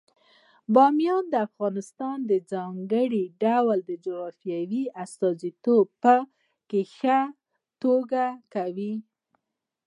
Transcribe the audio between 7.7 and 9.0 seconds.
توګه کوي.